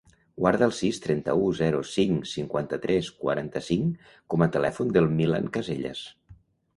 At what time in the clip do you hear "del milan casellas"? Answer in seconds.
4.97-6.03